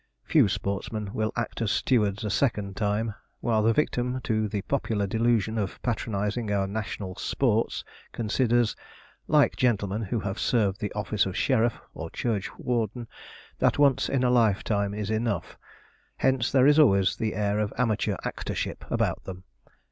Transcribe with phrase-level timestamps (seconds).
[0.23, 5.05] Few sportsmen will act as stewards a second time; while the victim to the popular
[5.05, 8.75] delusion of patronizing our 'national sports' considers
[9.27, 13.07] like gentlemen who have served the office of sheriff, or church warden
[13.59, 15.59] that once in a lifetime is enough;
[16.17, 19.43] hence, there is always the air of amateur actorship about them.